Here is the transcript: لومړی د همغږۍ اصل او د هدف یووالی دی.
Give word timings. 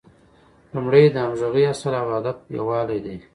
لومړی 0.73 1.03
د 1.11 1.15
همغږۍ 1.25 1.63
اصل 1.73 1.93
او 2.01 2.07
د 2.09 2.11
هدف 2.17 2.37
یووالی 2.57 2.99
دی. 3.05 3.17